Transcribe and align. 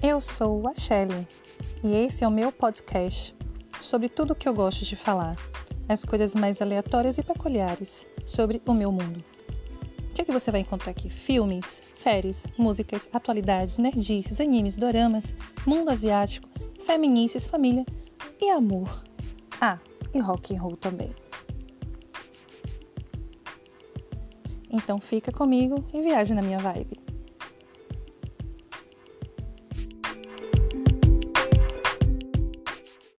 Eu 0.00 0.20
sou 0.20 0.68
a 0.68 0.74
Shelly 0.76 1.26
e 1.82 1.92
esse 1.92 2.22
é 2.22 2.28
o 2.28 2.30
meu 2.30 2.52
podcast 2.52 3.34
sobre 3.80 4.08
tudo 4.08 4.30
o 4.30 4.34
que 4.34 4.48
eu 4.48 4.54
gosto 4.54 4.84
de 4.84 4.94
falar, 4.94 5.36
as 5.88 6.04
coisas 6.04 6.36
mais 6.36 6.62
aleatórias 6.62 7.18
e 7.18 7.22
peculiares 7.22 8.06
sobre 8.24 8.62
o 8.64 8.72
meu 8.72 8.92
mundo. 8.92 9.24
O 9.98 10.14
que, 10.14 10.22
é 10.22 10.24
que 10.24 10.30
você 10.30 10.52
vai 10.52 10.60
encontrar 10.60 10.92
aqui? 10.92 11.10
Filmes, 11.10 11.82
séries, 11.96 12.46
músicas, 12.56 13.08
atualidades, 13.12 13.76
nerdices, 13.76 14.40
animes, 14.40 14.76
doramas, 14.76 15.34
mundo 15.66 15.90
asiático, 15.90 16.48
feminices, 16.84 17.48
família 17.48 17.84
e 18.40 18.50
amor. 18.50 19.02
Ah, 19.60 19.80
e 20.14 20.20
rock 20.20 20.54
and 20.54 20.60
roll 20.62 20.76
também. 20.76 21.12
Então 24.70 24.98
fica 24.98 25.32
comigo 25.32 25.84
e 25.92 26.00
viaje 26.02 26.34
na 26.34 26.42
minha 26.42 26.58
vibe. 26.58 27.07